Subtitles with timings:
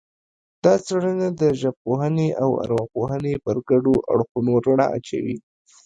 [0.63, 5.35] دا څېړنه د ژبپوهنې او ارواپوهنې پر ګډو اړخونو رڼا اچوي